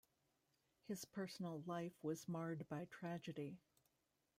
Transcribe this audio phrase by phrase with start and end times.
[0.87, 3.59] His personal life was marred by tragedy.